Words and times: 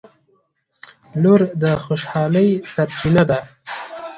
•لور 1.21 1.41
د 1.61 1.63
خوشحالۍ 1.83 2.49
سرچینه 2.73 3.23
ده. 3.29 3.39